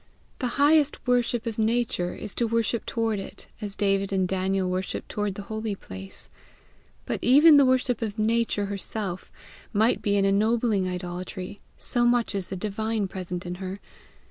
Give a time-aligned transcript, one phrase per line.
[0.39, 5.09] The highest worship of Nature is to worship toward it, as David and Daniel worshipped
[5.09, 6.27] toward the holy place.
[7.05, 9.31] But even the worship of Nature herself
[9.73, 13.79] might be an ennobling idolatry, so much is the divine present in her.